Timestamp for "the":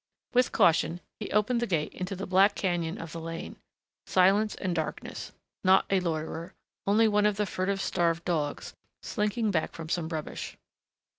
1.59-1.67, 2.15-2.25, 3.11-3.19, 7.37-7.45